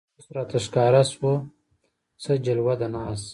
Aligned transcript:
اوس 0.17 0.27
راته 0.35 0.57
ښکاره 0.65 1.03
شوه 1.13 1.33
څه 2.23 2.31
جلوه 2.45 2.73
د 2.79 2.81
ناز 2.93 3.21